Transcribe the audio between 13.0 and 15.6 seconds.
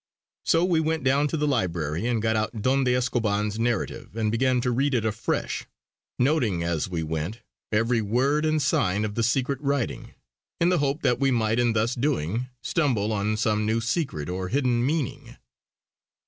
on some new secret or hidden meaning.